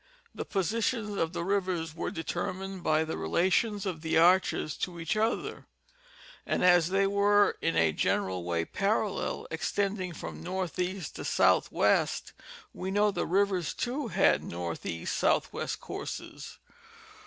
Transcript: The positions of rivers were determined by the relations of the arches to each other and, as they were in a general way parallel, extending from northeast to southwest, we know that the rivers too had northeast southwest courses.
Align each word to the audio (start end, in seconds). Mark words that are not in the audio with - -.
The 0.33 0.45
positions 0.45 1.15
of 1.15 1.35
rivers 1.35 1.93
were 1.93 2.09
determined 2.09 2.81
by 2.81 3.03
the 3.03 3.19
relations 3.19 3.85
of 3.85 4.01
the 4.01 4.17
arches 4.17 4.75
to 4.77 4.99
each 4.99 5.15
other 5.15 5.67
and, 6.43 6.65
as 6.65 6.89
they 6.89 7.05
were 7.05 7.55
in 7.61 7.75
a 7.75 7.91
general 7.93 8.43
way 8.43 8.65
parallel, 8.65 9.45
extending 9.51 10.11
from 10.11 10.41
northeast 10.41 11.17
to 11.17 11.23
southwest, 11.23 12.33
we 12.73 12.89
know 12.89 13.11
that 13.11 13.19
the 13.21 13.27
rivers 13.27 13.75
too 13.75 14.07
had 14.07 14.43
northeast 14.43 15.15
southwest 15.15 15.79
courses. 15.79 16.57